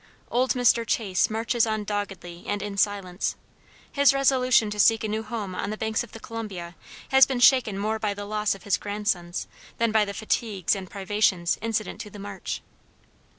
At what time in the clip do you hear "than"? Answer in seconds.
9.77-9.91